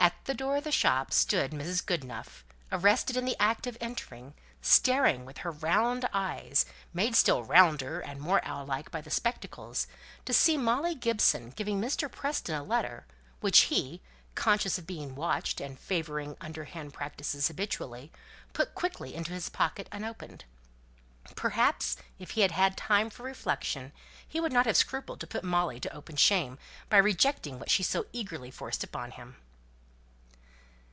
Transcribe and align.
At 0.00 0.24
the 0.32 0.44
door 0.44 0.56
of 0.58 0.64
the 0.64 0.70
shop 0.72 1.10
stood 1.12 1.52
Mrs. 1.52 1.84
Goodenough, 1.84 2.42
arrested 2.70 3.16
in 3.16 3.24
the 3.24 3.36
act 3.40 3.66
of 3.66 3.78
entering, 3.80 4.34
staring, 4.60 5.24
with 5.24 5.38
her 5.38 5.50
round 5.50 6.06
eyes, 6.12 6.66
made 6.92 7.16
still 7.16 7.42
rounder 7.42 8.00
and 8.00 8.20
more 8.20 8.42
owl 8.44 8.66
like 8.66 8.90
by 8.90 9.00
spectacles, 9.02 9.86
to 10.26 10.34
see 10.34 10.58
Molly 10.58 10.94
Gibson 10.94 11.50
giving 11.50 11.80
Mr. 11.80 12.12
Preston 12.12 12.54
a 12.54 12.62
letter, 12.62 13.06
which 13.40 13.62
he, 13.72 14.02
conscious 14.34 14.76
of 14.78 14.86
being 14.86 15.14
watched, 15.14 15.62
and 15.62 15.80
favouring 15.80 16.36
underhand 16.42 16.92
practices 16.92 17.48
habitually, 17.48 18.12
put 18.52 18.74
quickly 18.74 19.14
into 19.14 19.32
his 19.32 19.48
pocket, 19.48 19.88
unopened. 19.92 20.44
Perhaps, 21.36 21.96
if 22.18 22.32
he 22.32 22.42
had 22.42 22.52
had 22.52 22.76
time 22.76 23.08
for 23.08 23.22
reflection 23.22 23.92
he 24.28 24.40
would 24.40 24.52
not 24.52 24.66
have 24.66 24.76
scrupled 24.76 25.20
to 25.20 25.26
put 25.26 25.42
Molly 25.42 25.80
to 25.80 25.94
open 25.94 26.16
shame, 26.16 26.58
by 26.90 26.98
rejecting 26.98 27.58
what 27.58 27.70
she 27.70 27.82
so 27.82 28.04
eagerly 28.12 28.50
forced 28.50 28.84
upon 28.84 29.12
him. 29.12 29.36